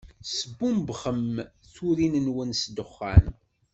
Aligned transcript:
Tesbumbxem 0.27 1.25
turin-nwen 1.73 2.51
s 2.61 2.63
ddexxan. 2.67 3.25